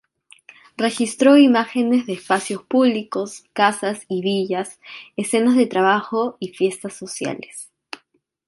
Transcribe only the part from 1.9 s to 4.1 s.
de espacios públicos, casas